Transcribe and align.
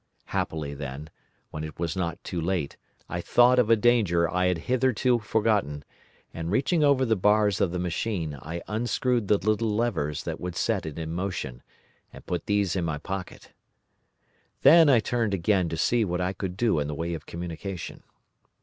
Happily 0.25 0.73
then, 0.73 1.11
when 1.51 1.63
it 1.63 1.77
was 1.77 1.95
not 1.95 2.23
too 2.23 2.41
late, 2.41 2.75
I 3.07 3.21
thought 3.21 3.59
of 3.59 3.69
a 3.69 3.75
danger 3.75 4.27
I 4.27 4.47
had 4.47 4.57
hitherto 4.57 5.19
forgotten, 5.19 5.85
and 6.33 6.49
reaching 6.49 6.83
over 6.83 7.05
the 7.05 7.15
bars 7.15 7.61
of 7.61 7.69
the 7.71 7.77
machine 7.77 8.33
I 8.41 8.63
unscrewed 8.67 9.27
the 9.27 9.37
little 9.37 9.69
levers 9.69 10.23
that 10.23 10.41
would 10.41 10.55
set 10.55 10.87
it 10.87 10.97
in 10.97 11.13
motion, 11.13 11.61
and 12.11 12.25
put 12.25 12.47
these 12.47 12.75
in 12.75 12.83
my 12.83 12.97
pocket. 12.97 13.51
Then 14.63 14.89
I 14.89 15.01
turned 15.01 15.35
again 15.35 15.69
to 15.69 15.77
see 15.77 16.03
what 16.03 16.19
I 16.19 16.33
could 16.33 16.57
do 16.57 16.79
in 16.79 16.87
the 16.87 16.95
way 16.95 17.13
of 17.13 17.27
communication. 17.27 18.01